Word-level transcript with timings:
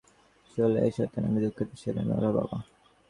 চলে 0.57 0.77
আয়, 0.79 0.91
শয়তান 0.91 1.23
আমি 1.27 1.39
দুঃখিত, 1.43 1.69
ছেলে- 1.81 2.01
নোরাহ- 2.09 2.31
বাবা! 2.37 2.57